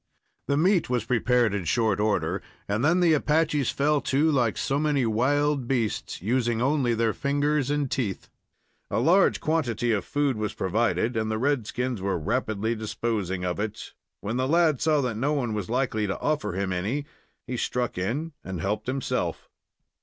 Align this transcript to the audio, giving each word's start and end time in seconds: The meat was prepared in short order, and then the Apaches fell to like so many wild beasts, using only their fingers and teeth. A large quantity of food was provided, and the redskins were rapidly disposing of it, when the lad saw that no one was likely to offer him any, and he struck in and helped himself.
The 0.47 0.57
meat 0.57 0.89
was 0.89 1.05
prepared 1.05 1.53
in 1.53 1.63
short 1.65 1.99
order, 1.99 2.41
and 2.67 2.83
then 2.83 3.01
the 3.01 3.13
Apaches 3.13 3.69
fell 3.69 4.01
to 4.01 4.31
like 4.31 4.57
so 4.57 4.79
many 4.79 5.05
wild 5.05 5.67
beasts, 5.67 6.23
using 6.23 6.59
only 6.59 6.95
their 6.95 7.13
fingers 7.13 7.69
and 7.69 7.85
teeth. 7.91 8.27
A 8.89 8.99
large 8.99 9.39
quantity 9.39 9.91
of 9.91 10.03
food 10.03 10.37
was 10.37 10.55
provided, 10.55 11.15
and 11.15 11.29
the 11.29 11.37
redskins 11.37 12.01
were 12.01 12.17
rapidly 12.17 12.73
disposing 12.73 13.45
of 13.45 13.59
it, 13.59 13.93
when 14.21 14.37
the 14.37 14.47
lad 14.47 14.81
saw 14.81 15.01
that 15.01 15.17
no 15.17 15.33
one 15.33 15.53
was 15.53 15.69
likely 15.69 16.07
to 16.07 16.19
offer 16.19 16.53
him 16.53 16.73
any, 16.73 16.95
and 16.97 17.05
he 17.45 17.55
struck 17.57 17.95
in 17.95 18.31
and 18.43 18.59
helped 18.59 18.87
himself. 18.87 19.49